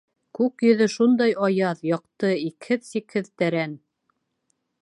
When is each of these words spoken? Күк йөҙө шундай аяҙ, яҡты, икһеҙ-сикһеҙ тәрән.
Күк 0.37 0.63
йөҙө 0.69 0.87
шундай 0.93 1.35
аяҙ, 1.49 1.85
яҡты, 1.91 2.33
икһеҙ-сикһеҙ 2.49 3.33
тәрән. 3.43 3.81